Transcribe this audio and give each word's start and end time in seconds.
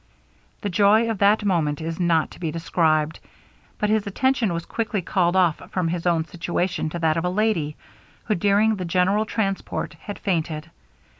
The 0.61 0.69
joy 0.71 1.07
of 1.11 1.19
that 1.19 1.45
moment 1.45 1.79
is 1.79 1.99
not 1.99 2.31
to 2.31 2.39
be 2.39 2.49
described, 2.51 3.19
but 3.77 3.91
his 3.91 4.07
attention 4.07 4.51
was 4.51 4.65
quickly 4.65 5.03
called 5.03 5.35
off 5.35 5.61
from 5.69 5.89
his 5.89 6.07
own 6.07 6.25
situation 6.25 6.89
to 6.89 6.97
that 6.97 7.17
of 7.17 7.23
a 7.25 7.29
lady, 7.29 7.75
who 8.23 8.33
during 8.33 8.77
the 8.77 8.85
general 8.85 9.27
transport 9.27 9.93
had 9.99 10.17
fainted. 10.17 10.71